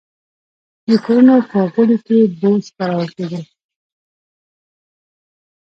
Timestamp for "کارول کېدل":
2.77-3.43